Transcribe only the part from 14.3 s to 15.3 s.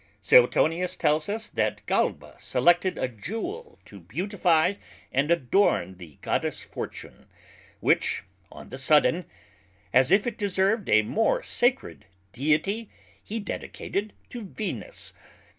Venus.